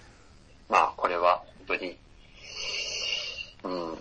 [0.68, 1.96] まあ、これは本当に、
[3.64, 3.98] うん、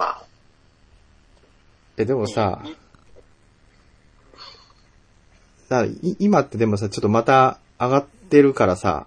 [0.00, 0.22] まあ、
[1.98, 2.62] え、でもさ
[5.68, 9.06] だい今ってでもさ、ちょっとまた上がってるからさ、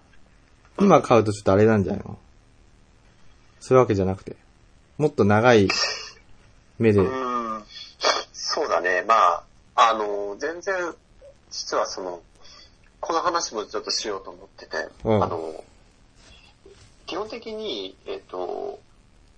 [0.80, 2.20] 今買うとちょっとあれなんじゃないの？
[3.60, 4.36] そういうわけじゃなくて。
[5.00, 5.68] もっと長い
[6.78, 7.64] 目で、うん、
[8.32, 9.44] そうだね、まあ、
[9.76, 10.76] あの、全然、
[11.50, 12.22] 実はその、
[13.00, 15.24] この話もちょっとしようと思ってて、うん。
[15.24, 15.64] あの、
[17.08, 18.80] 基本的に、えっ、と、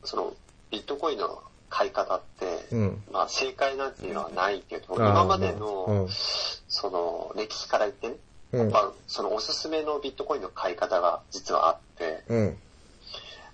[0.04, 0.34] その、
[0.72, 3.04] ビットコインの買い方って、うん。
[3.12, 6.10] まあ、正解なんていうのはないけど、今までの、うん。
[6.10, 8.16] その歴史から言ってね、
[8.54, 8.72] うん。
[8.72, 12.58] まあ、そのおすすめのビットコインの買い方が実はあって、うん。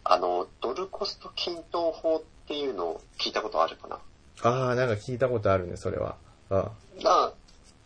[0.03, 3.99] あの、ドルコスト均等法っていうのを聞いたことあるかな？
[4.43, 6.15] ああ、なんか聞いたことあるね、それは。
[6.49, 6.71] あ
[7.03, 7.33] まあ、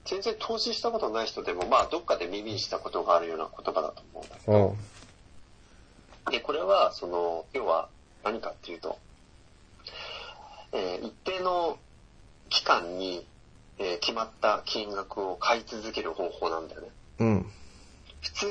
[0.06, 4.52] 全然投資したことない人でも、まあ、どっかで耳にしたことがあるような言葉だと思うんだけ。
[4.52, 4.76] ど。
[6.32, 7.90] で、これは、その、要は
[8.24, 8.98] 何かっていうと、
[10.76, 11.78] えー一定の
[12.50, 13.26] 期間に、
[13.80, 16.88] えー決まった金額を買い続ける方法なんだよね。
[17.20, 17.52] うん。
[18.22, 18.48] 普通、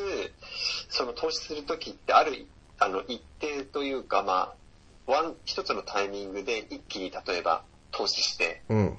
[0.89, 2.47] その投資するときってある、
[2.79, 4.55] あの、一定というか、ま
[5.07, 8.99] あ、ワン、一つのタイミングで一気に例えば投資して、うん。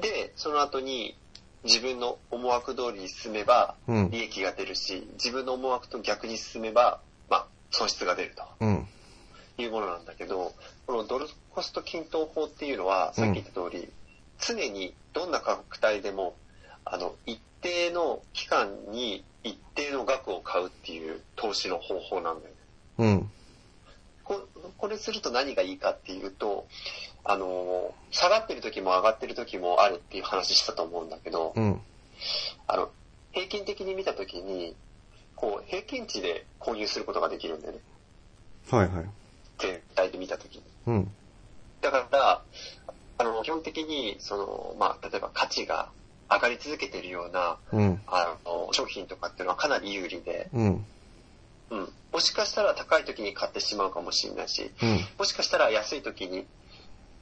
[0.00, 1.16] で、その後に
[1.64, 8.88] 自分の思惑通りに進めばうん利益が出るし、自分の思惑と逆に進めば、まあ、損失が出るうん。
[9.58, 10.52] というものなんだけど、
[10.86, 13.88] このドルコスト均等法っていうのは、さっき言った通り、
[14.38, 16.36] 常にどんな価格帯でも、
[16.84, 22.54] あの、一定の期間に一定の額を買うっていう投資の方法なんだよね。
[22.98, 23.30] うん。
[24.22, 26.68] ここれすると何がいいかっていうと、
[27.24, 31.80] あの、下がってる時も上がってる時もあるっていう話したと思うんだけど、うん。
[32.68, 32.90] あの、
[33.32, 34.76] 平均的に見た時に、
[35.34, 37.80] こう、平均値で購入することができるんだよね。
[38.70, 39.04] はいはい。
[39.58, 40.62] 全体で見た時に。
[40.86, 41.08] うん。
[41.80, 42.42] だから、
[43.18, 45.88] あの、基本的に、その、まあ、例えば価値が
[46.30, 48.00] 上がり続けているような、うん。
[48.06, 50.86] あの、商品とかっていうのはかなり有利で、うん。
[51.70, 51.92] うん。
[52.12, 55.00] もしかしたら高い時に買ってしまうかもしれないし、うん。
[55.18, 56.46] もしかしたら安い時に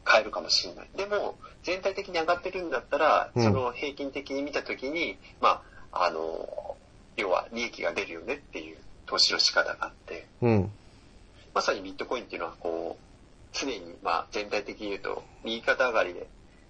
[0.05, 0.89] 買えるかもしれない。
[0.97, 6.77] でも、全体的に上がってるんだったら、うんその平均的に見た時に、まあ、あの、
[7.17, 10.71] 要は利益が出るよねっていう投資の仕方があって、うん。
[11.57, 16.27] まさにビットコインっていうのはこう、常にまあ全体的に言うと右肩上がりで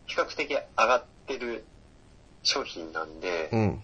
[0.07, 1.65] 比較的上がってる
[2.45, 3.83] 商品なんで、うん。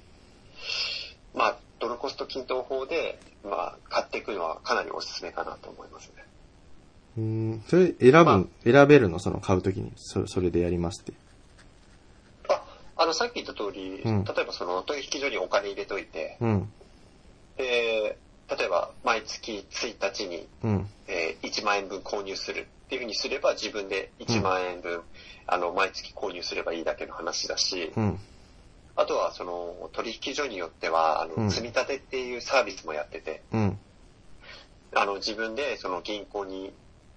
[1.35, 6.25] まあドルコスト均等法でまあ買っていくのはかなりおすすめかなと思いますね。
[7.19, 7.65] うん。
[7.67, 9.19] それ選ぶ、ま選べるの？
[9.19, 9.93] その買うときに。
[9.97, 11.13] そそれでやりますって。
[12.49, 12.63] あ、
[12.97, 16.73] あのさっき言った通り、うん例えばその取引所にお金入れといて、うん。
[17.57, 18.17] で、
[18.59, 20.87] 例えば毎月1日に、うん。
[21.09, 25.03] えー1万円分購入するっていうふうにすれば自分で1万円分、
[25.47, 28.19] あの毎月購入すればいいだけの話だし、うん。
[28.95, 33.79] あとはその取引所によってはあの、うん積み立てっていうサービスもやってて、うん。
[34.95, 36.73] あの自分でその銀行に、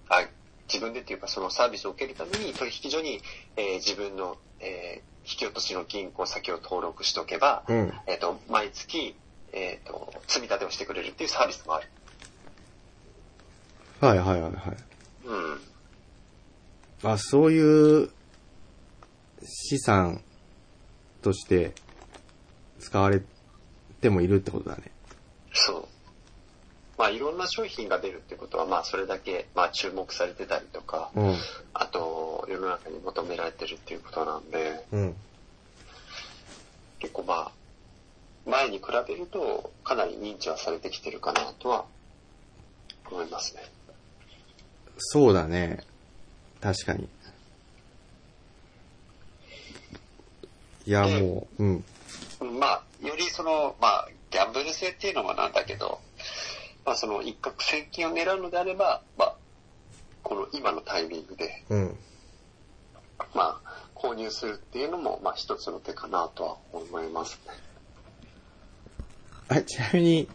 [0.08, 0.26] あ
[0.68, 3.20] 自分でっていうかそのサービスを受けるために取引所に、
[3.56, 7.92] えー自分の、えー引き落としの銀行先を登録しておけば、うん。
[8.06, 9.16] えっ、と、毎月、
[9.52, 11.88] えっ、と、積み立てをしてくれるっていうサービスもある。
[14.00, 14.76] はいはいはいはい。
[15.26, 17.10] うん。
[17.10, 18.10] あ、そういう
[19.42, 20.22] 資産
[21.22, 21.72] として
[22.78, 23.22] 使われ
[24.00, 24.90] てもいるってことだね。
[25.52, 25.88] そう。
[26.98, 31.34] まあいろんな商品が出るってことは、まあそれだけ、まあ注目されてたりとか、うん。
[31.74, 35.16] あと世の中に求められてるっていうことなんで、うん。
[36.98, 37.52] 結構まあ、
[38.46, 41.84] 前に比べるとかなり認知はされてきてるかなとは
[43.10, 43.62] 思いますね。
[44.98, 45.80] そうだね。
[46.60, 47.08] 確かに。
[50.86, 51.84] いや、でもう、うん。
[52.40, 56.00] うんまあ、よりその、まあ、ギャンブル性っていうのはなんだけど、
[56.84, 59.34] まあその一攫千金を狙うのであれば、まあ、
[60.22, 61.96] この今のタイミングで、うん。
[63.34, 67.52] まあ、購入するっていうのも、まあ一つの手かなとは思いますね。
[69.48, 70.28] あ、ちなみに、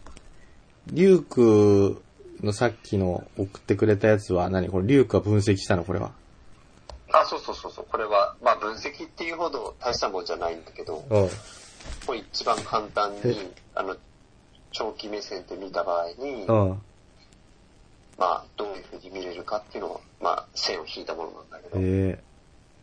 [0.88, 2.02] リュウク
[2.42, 4.70] のさっきの送ってくれたやつは何？
[4.70, 5.84] これ、リュウクは分析したの？
[5.84, 6.12] これは。
[7.12, 7.86] あ、そうそうそうそう。
[7.90, 11.30] これは、まあ分析っていうほど大したもんじゃないんだけど、うん。
[12.06, 13.28] これ一番簡単え？
[13.28, 13.98] に、あの、
[14.72, 16.82] 長期目線で見た場合に、うん。
[18.18, 22.20] まあ、どういうふうに見れるかっていうのを、まあ、線を引いたものなんだけど、え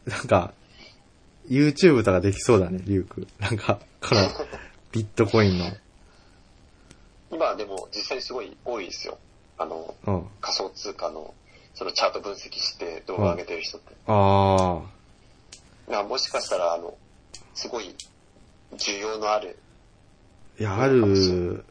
[0.06, 0.52] えなんか、
[1.48, 3.26] YouTube とかできそうだね、リュウク。
[3.38, 4.22] なんか、この、
[4.90, 5.66] ビットコインの。
[7.30, 9.18] 今はでも実際すごい多いですよ。
[9.58, 10.26] あの、うん。
[10.40, 11.34] 仮想通貨の、
[11.74, 13.94] そのチャート分析して動画上げてる人って。
[14.06, 14.82] あ
[15.88, 15.90] あ。
[15.90, 16.96] まあもしかしたら、あの、
[17.54, 17.94] すごい
[18.76, 19.58] 需要のある、
[20.60, 21.64] いや、ある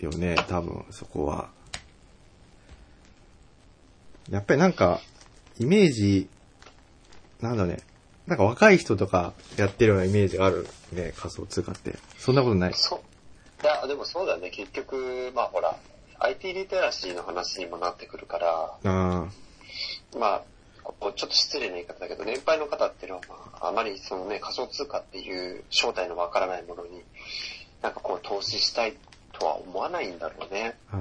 [0.00, 1.48] よね、多分、そこは。
[4.28, 5.00] やっぱりなんか、
[5.60, 6.28] イメージ、
[7.40, 7.78] なんだね、
[8.26, 11.98] なんか若い人とかやってるようなイメージがあるね、仮想通貨って。
[12.18, 12.74] そんなことない。
[12.74, 13.00] そう。
[13.62, 14.50] いや、でもそうだね。
[14.50, 15.76] 結局、まあほら、
[16.18, 19.28] IT リテラシーの話にもなってくるから、ああ。
[20.18, 20.42] まあ、
[20.82, 27.02] ここちょっと失礼な言い方だけど、年配の方っていうのは、まあ、あまりそのね、仮想通貨っていう正体のわからないものに、
[27.82, 28.94] なんかこう投資したい
[29.32, 30.76] とは思わないんだろうね。
[30.90, 30.96] あ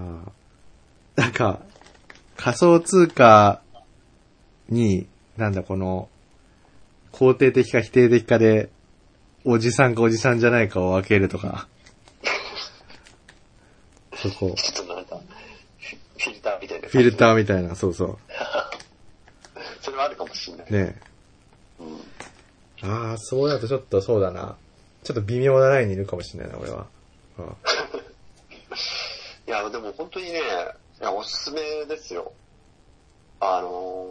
[1.17, 1.21] あ。
[1.21, 1.59] なんか、
[2.37, 3.61] 仮想通貨
[4.69, 6.07] に、なんだこの、
[7.11, 8.69] 肯定的か否定的かで、
[9.43, 11.67] おじさんかおじさんじゃないかを分けるとか。
[14.21, 14.53] そこ。
[14.57, 15.19] ちょっとなんか、
[16.17, 16.87] フィルターみたいな。
[16.87, 18.19] フィルターみたいな、そうそ
[19.81, 20.67] それはあるかもしれない。
[20.69, 20.73] う。
[20.73, 21.01] ね
[21.79, 22.89] うん。
[22.89, 24.57] ああ、そうだとちょっとそうだな。
[25.03, 26.87] ちょっと微妙なラインにいるかもしれないな、俺は。
[27.37, 27.45] うん
[29.47, 32.33] いや、でも本当にね、いや、おすすめですよ。
[33.39, 34.05] あの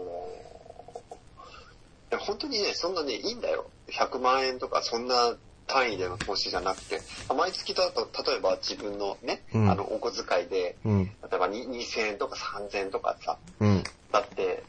[2.11, 3.71] ー、いや本当にね、そんなね、いいんだよ。
[3.89, 5.37] 100万円とか、そんな
[5.69, 11.05] 単位での投資じゃなくて、毎月だと、例えば自分のね、うんあの、お小遣いで、うん。
[11.05, 13.85] 例えばに2000円とか3000円とかさ、うん。
[14.11, 14.65] だって、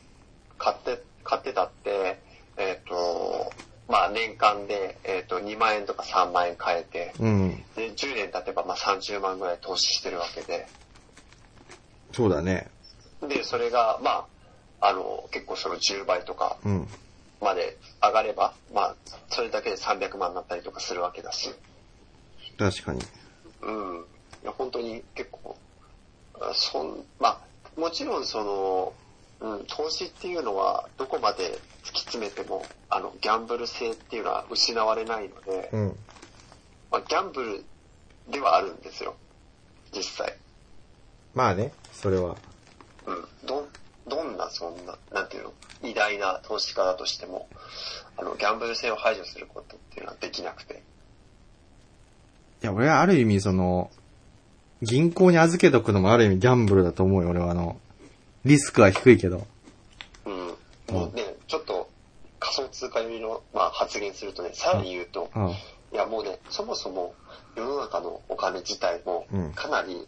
[0.58, 2.22] 買って、買ってたって、
[2.58, 3.52] えっ、と、
[3.88, 7.64] まあ年間で、えっ、と、2万円とか3万円買えて、うん。
[7.76, 10.68] で、10年経てばまあ30万ぐらい投資してるわけで、
[12.12, 12.68] そうだね。
[13.28, 14.26] で、それが、ま
[14.82, 16.88] あ、あの、結構その10倍とかうん。
[17.41, 18.95] まで上がれば、まあ、
[19.29, 21.49] それだけで300万になったりとかするわけだし、
[22.59, 23.01] 確かに。
[23.61, 24.05] うん。
[24.43, 25.57] いや、本当に結構、
[26.41, 28.93] あそん、まあ、もちろんその、
[29.39, 35.95] うん、投資っていうのはどこまで突き詰めても、あの、ギャンブル性っていうのは失われないので、うん。
[36.91, 37.63] まあ、ギャンブル
[38.29, 39.15] ではあるんですよ。
[39.93, 40.35] 実際。
[41.33, 42.35] まあね、それは。
[43.05, 43.47] うん。
[43.47, 43.68] ど、
[44.10, 45.53] どんなそんな、なんていうの、
[45.84, 47.47] 偉大な投資家だとしても、
[48.18, 50.84] あの、ギャンブル性を排除することっていうのはできなくて。
[52.62, 53.89] いや、俺はある意味その、
[54.82, 57.80] 銀行に預けとくのもある意味ギャンブルだと思うよ、俺はあの、
[58.45, 59.45] リスクは低いけど。
[60.26, 60.47] うん。
[60.93, 61.89] もうね、ちょっと
[62.39, 65.49] 仮想通貨寄りの、まあ、発言するとね、さらに言うと、うん。
[65.91, 67.16] いやもうね、そもそも
[67.55, 70.07] 世の中のお金自体もうんかなり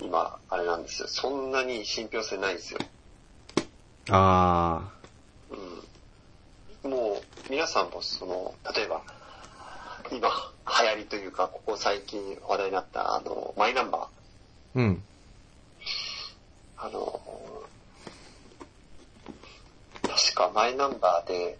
[0.00, 1.08] 今、あれなんですよ。
[1.08, 2.80] そんなに信憑性ないんですよ。
[4.10, 4.90] あ
[6.84, 6.90] うん。
[6.90, 9.02] もう皆さんもその、例えば、
[10.12, 10.28] 今
[10.82, 14.78] 流行りというか、ここ最近話題になったあの、マイナンバー。
[14.78, 14.92] うん。
[14.92, 14.98] ー。
[16.86, 17.20] あの、
[20.02, 21.58] 確かマイナンバーで、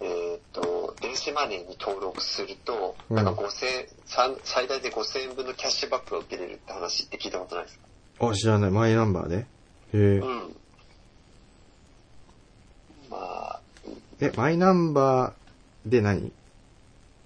[0.00, 7.78] えーっと、電子マネーに登録すると、うんなんか5000、三最大で5000円分のキャッシュバックが受けれるって話って聞いたことないです
[8.18, 8.28] か？
[8.28, 8.70] あ、知らない。
[8.70, 9.36] マイナンバーで？
[9.36, 9.44] へ
[9.94, 9.96] え。
[10.18, 10.56] うん。
[13.10, 13.60] まあ、
[14.20, 16.32] え、マイナンバーで何？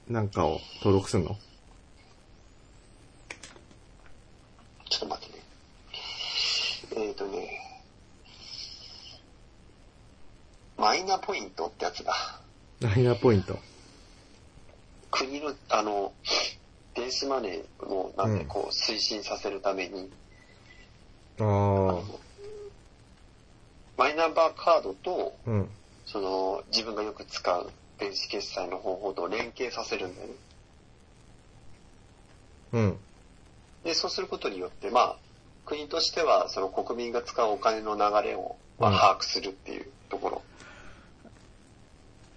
[0.09, 1.36] なんかを登録すんの？
[4.89, 7.05] ちょっと待ってね。
[7.09, 7.61] えっ、とね、
[10.78, 12.41] マイナポイントってやつだ。
[12.80, 13.59] マイナポイント。
[15.11, 16.12] 国の、あの、
[16.95, 20.11] 電子マネーの、なんでこう、推進させるために、
[21.39, 22.01] ああ。
[23.99, 25.68] マイナンバーカードと、うん。
[26.11, 30.34] その、自分がよく使う電子決済の方法と連携させるんだよね。
[32.72, 32.96] うん。
[33.84, 35.16] で、そうすることによって、まあ、
[35.66, 40.42] 国としては、その国民が使うお金の流れを、まあ、うん把握するっていうところ。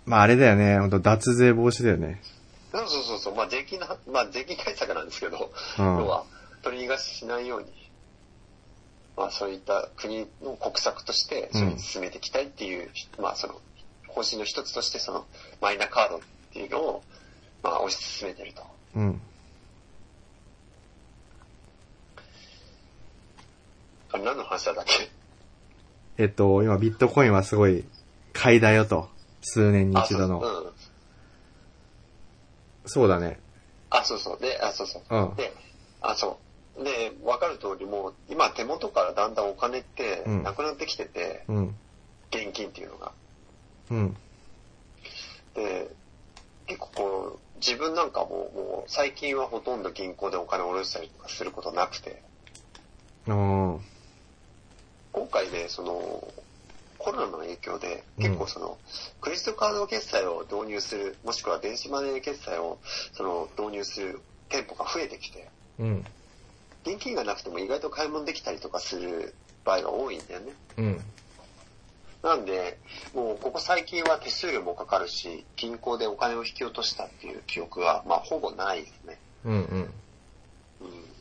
[0.05, 0.79] まああれだよね。
[0.79, 2.21] ほんと脱税防止だよね。
[2.71, 6.25] そうそうそうそう、まあ税金な、まあ税金対策なんですけど、うん要は
[6.63, 7.67] 取り逃がししないように、
[9.17, 12.89] まあそういった国の国策として、それに進めていきたいっていう、
[13.19, 13.55] まあその、
[14.07, 15.25] 方針の一つとして、その、
[15.61, 16.19] マイナカードっ
[16.53, 17.03] ていうのを、
[17.63, 18.63] まあ推し進めてると。
[18.95, 19.21] うん。
[24.13, 25.09] あれ何の話だっけ？
[26.17, 27.85] えっと、今ビットコインはすごい
[28.33, 29.09] 買いだよと。
[29.41, 30.41] 数年に一度の。
[30.43, 30.71] あそう,、うん、
[32.85, 33.39] そうだね。
[33.89, 34.39] あ、そうそう。
[34.39, 35.03] で、あ、そうそう。
[35.09, 35.53] うんで、
[36.01, 36.35] あ、そう。
[36.77, 41.75] で、わかる通りもう、今手元からだんだんお金ってうんなくなってきてて、うん。
[42.31, 43.11] 現金っていうのが。
[43.91, 44.17] うん。
[45.53, 45.87] で、
[46.65, 52.23] 結構こう、自分なんかももう最近はほとんど銀行でお金を下ろしたりとかすることなくて。
[55.11, 56.33] 今回ね、その、
[56.97, 58.77] コロナの影響でうん結構その、
[59.19, 62.79] クレジットカード決済を導入する、もしくは電子マネー決済を
[63.13, 65.49] その導入する店舗が増えてきて、
[65.79, 66.05] うん。
[66.85, 70.53] 現金がなくても意外と買い物できたりとかする場合が多いんだよね。
[70.77, 71.01] うん。
[72.23, 72.77] なんで、
[73.13, 79.19] もうここ最近は手数料もかかるし、銀行でお金を引き落としたっていう記憶は、まあほぼないですね。
[79.45, 79.59] うんうん。
[80.81, 81.11] うん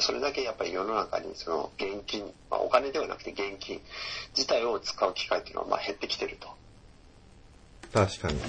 [0.00, 3.80] それだけやっぱり世の中にその現金、まあ、お金ではなくて現金
[4.34, 6.48] 自体を使う機会っていうのはまあ減ってきてると。
[7.92, 8.38] 確かに。
[8.38, 8.44] うん、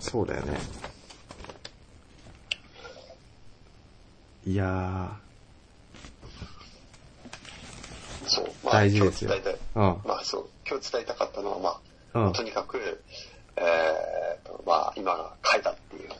[0.00, 0.58] そうだよね。
[4.46, 5.16] いや
[8.26, 8.50] そう。
[8.64, 9.60] まあ大事ですよ今日伝えたい。
[9.74, 9.94] ー。
[9.94, 10.08] うん。
[10.08, 10.48] まあそう。
[10.68, 11.58] 今日伝えたかったのは
[12.12, 13.02] まあ、うんとにかく、
[13.56, 16.10] えーと、まあ今が変えたっていう。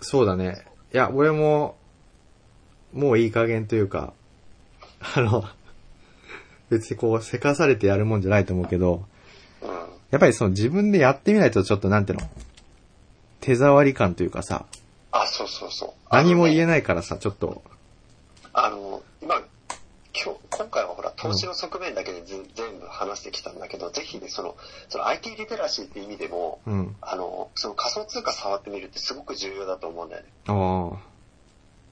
[0.00, 0.64] そうだね。
[0.92, 1.76] いや、俺も、
[2.92, 4.12] もういい加減というか、
[5.16, 5.44] あの、
[6.68, 9.04] 別にこう、せかされてやるもんじゃないと思うけど、
[9.62, 9.68] うん。
[10.10, 12.28] やっぱりその自分でやってみないとちょっとなんていうの
[13.40, 14.66] 手触り感というかさ、
[15.12, 15.99] あ、そうそうそう。
[16.10, 16.82] 何も言えない。
[16.82, 17.62] からさ、ちょっと、
[18.52, 19.36] あの、今、
[20.12, 24.56] 今日、今回はほら、投資の側面だけでず、全部話してきたんだけど、ぜひね、その、
[24.88, 26.96] その IT リテラシーって意味でも、うん。
[27.00, 30.28] あの、その仮想通貨触ってみるってすごく重要だと思うんだよね。
[30.48, 30.90] あ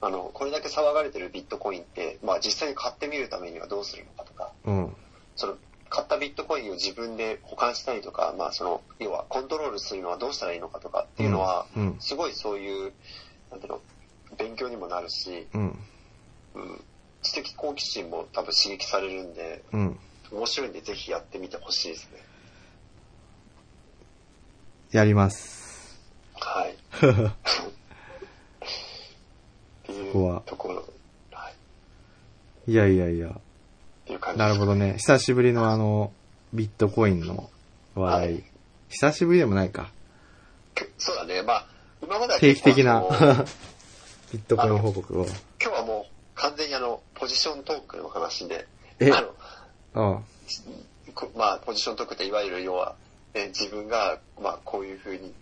[0.01, 4.95] あ、あの、これだけ騒がれてるビットコインって、まあ実際に買ってみるためにはどうするのかとか、うん。
[5.37, 5.55] その、
[5.89, 11.95] 買ったビットコインを自分で保管したりとか、まあその、要はコントロールするのはどうしたらいいのかとかっていうのは、うん。
[12.01, 12.93] すごいそういう、
[13.49, 13.81] なんていうの、
[14.39, 15.79] 勉強にもなるし、うん。
[16.55, 16.83] うん、
[17.21, 19.99] 知的好奇心も多分刺激されるんで、うん。
[20.31, 22.23] 面白いんでぜひやってみてほしいですね。
[24.91, 25.99] やります。
[26.33, 26.71] はい。
[26.73, 26.75] っ
[29.83, 30.13] ていう
[30.45, 30.83] ところ、
[31.31, 31.49] は
[32.67, 32.71] い。
[32.71, 33.29] いやいやいや。
[33.29, 33.33] っ
[34.05, 34.93] ていう感じなるほどね。
[34.97, 36.11] 久しぶりのあの、
[36.53, 37.49] ビットコインの
[37.95, 38.33] 話題。
[38.33, 38.43] はい
[38.89, 39.91] 久しぶりでもないか。
[40.73, 41.43] くそうだね。
[41.43, 41.65] まあ、
[42.01, 43.03] 今までは定期的な
[44.31, 45.25] ビットコイン報告を。
[45.25, 46.05] 今日はも
[47.19, 48.65] ポジショントークの話で、
[48.99, 49.11] え？
[49.11, 49.21] あ
[49.93, 50.21] の、あ
[51.13, 52.95] こまあ、ポジショントークっていわゆる要は、
[53.33, 55.33] えー自分が、まあ、こういうふうに、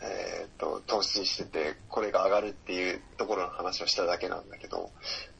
[0.00, 4.90] えーっと、投資してて、これが上がるっていうところの話をしただけなんだけど、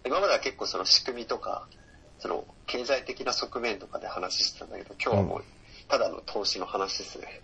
[0.07, 1.66] 今までは結構その仕組みとか、
[2.20, 5.44] その、経済的な側面とかで話してたんだけど、今日はもう、
[5.88, 7.40] ただの投資の話ですね。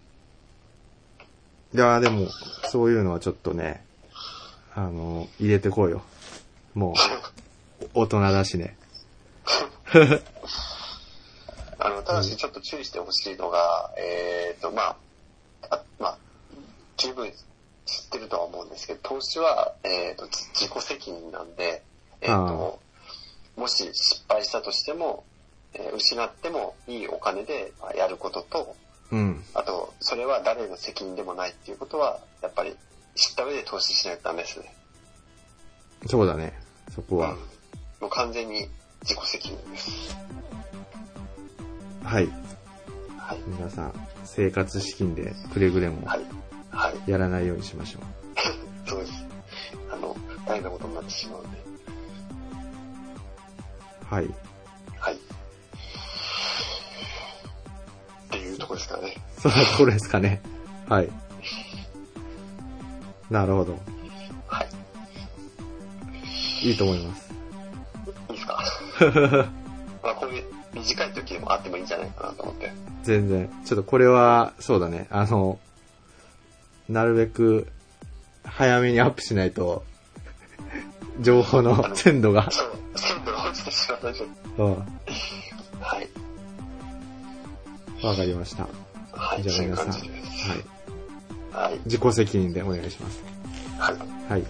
[1.74, 2.28] いや、でも、
[2.70, 3.84] そういうのはちょっとね、
[4.74, 6.02] あの、入れてこうよ。
[6.74, 6.94] もう、
[7.94, 8.76] 大人だしね。
[11.78, 14.96] あの、ただしちょっと注意してほしいのが、えーっと、まあ、
[15.70, 16.18] あまあ、
[16.96, 17.30] 十分
[17.86, 21.82] 知ってるとは思うんですけど、投資は、えーっと、自自己責任なんで、
[22.20, 22.80] えーっと、
[23.56, 25.24] もし失敗したとしても、
[25.74, 28.76] えー失ってもいいお金でまあやることと、
[29.10, 29.44] うん。
[29.54, 32.76] あと、それは誰の責任でもないっていうことは、やっぱり
[33.18, 34.72] 知った上で投資しないとダメですね。
[36.06, 36.52] そうだね。
[36.94, 37.34] そこは。
[38.00, 38.68] もう完全に
[39.02, 40.16] 自己責任です。
[42.04, 42.28] はい。
[43.18, 43.38] はい。
[43.48, 46.20] 皆さん、生活資金でくれぐれもはい。
[46.70, 47.10] はい。
[47.10, 48.02] やらないようにしましょう。
[48.88, 49.12] そうです。
[49.90, 50.16] あの、
[50.46, 51.58] 大変なことになってしまうんで。
[54.08, 54.30] はい。
[55.00, 55.14] はい。
[55.14, 55.18] っ
[58.30, 59.16] ていうとこですからね。
[59.38, 60.40] そんなところですかね。
[60.88, 61.10] はい。
[63.30, 63.78] なるほど。
[64.46, 64.64] は
[66.62, 66.68] い。
[66.68, 67.32] いいと思います。
[68.30, 68.58] いいですか？
[70.02, 72.72] まあこういう短い時でもあってもいいんじゃないかなと思って。
[73.04, 73.48] 全然。
[73.64, 75.06] ちょっとこれは、そうだね。
[75.10, 75.58] あの、
[76.88, 77.66] なるべく、
[78.44, 79.84] 早めにアップしないと、
[81.20, 82.50] 情報の鮮度が。
[82.50, 84.64] そう、鮮度が落ちてしまったでしょ。
[84.64, 84.74] うん。
[85.80, 86.08] はい。
[88.06, 88.66] わかりました。
[89.12, 90.07] はい、じゃあ皆さん。
[91.84, 93.22] 自己責任でお願いします。
[93.78, 93.96] はい。
[94.32, 94.44] はい。